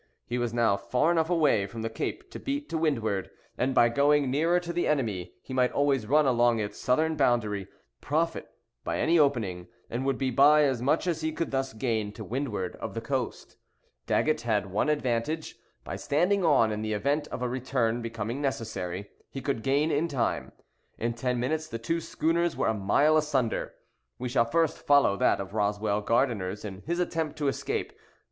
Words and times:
He 0.25 0.39
was 0.39 0.51
now 0.51 0.77
far 0.77 1.11
enough 1.11 1.29
away 1.29 1.67
from 1.67 1.83
the 1.83 1.87
cape 1.91 2.31
to 2.31 2.39
beat 2.39 2.67
to 2.69 2.77
windward; 2.79 3.29
and, 3.55 3.75
by 3.75 3.87
going 3.87 4.31
nearer 4.31 4.59
to 4.59 4.73
the 4.73 4.87
enemy, 4.87 5.35
he 5.43 5.53
might 5.53 5.71
always 5.71 6.07
run 6.07 6.25
along 6.25 6.57
its 6.59 6.79
southern 6.79 7.15
boundary, 7.15 7.67
profit 8.01 8.47
by 8.83 8.97
any 8.97 9.19
opening, 9.19 9.67
and 9.91 10.03
would 10.03 10.17
be 10.17 10.31
by 10.31 10.63
as 10.63 10.81
much 10.81 11.05
as 11.05 11.21
he 11.21 11.31
could 11.31 11.51
thus 11.51 11.73
gain, 11.73 12.11
to 12.13 12.23
windward 12.23 12.75
of 12.77 12.95
the 12.95 12.99
coast. 12.99 13.57
Daggett 14.07 14.41
had 14.41 14.71
one 14.71 14.89
advantage: 14.89 15.55
by 15.83 15.97
standing 15.97 16.43
on, 16.43 16.71
in 16.71 16.81
the 16.81 16.93
event 16.93 17.27
of 17.27 17.43
a 17.43 17.47
return 17.47 18.01
becoming 18.01 18.41
necessary, 18.41 19.07
he 19.29 19.39
could 19.39 19.61
gain 19.61 19.91
in 19.91 20.07
time. 20.07 20.51
In 20.97 21.13
ten 21.13 21.39
minutes 21.39 21.67
the 21.67 21.77
two 21.77 22.01
schooners 22.01 22.57
were 22.57 22.67
a 22.69 22.73
mile 22.73 23.17
asunder. 23.17 23.75
We 24.17 24.29
shall 24.29 24.45
first 24.45 24.79
follow 24.79 25.15
that 25.17 25.39
of 25.39 25.53
Roswell 25.53 26.01
Gardiner's 26.01 26.65
in 26.65 26.81
his 26.87 26.97
attempt 26.99 27.37
to 27.37 27.47
escape. 27.47 27.93